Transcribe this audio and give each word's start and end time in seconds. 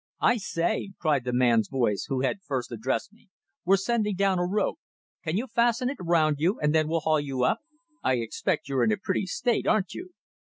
"I 0.21 0.37
say!" 0.37 0.93
cried 0.97 1.25
the 1.25 1.31
man's 1.31 1.67
voice 1.69 2.05
who 2.09 2.21
had 2.21 2.41
first 2.41 2.71
addressed 2.71 3.13
me, 3.13 3.29
"We're 3.65 3.77
sending 3.77 4.15
down 4.15 4.39
a 4.39 4.45
rope. 4.47 4.79
Can 5.23 5.37
you 5.37 5.45
fasten 5.45 5.91
it 5.91 5.97
round 6.01 6.37
you, 6.39 6.59
and 6.59 6.73
then 6.73 6.87
we'll 6.87 7.01
haul 7.01 7.19
you 7.19 7.43
up? 7.43 7.59
I 8.03 8.15
expect 8.15 8.67
you're 8.67 8.83
in 8.83 8.91
a 8.91 8.97
pretty 8.97 9.27
state, 9.27 9.67
aren't 9.67 9.93
you?" 9.93 10.09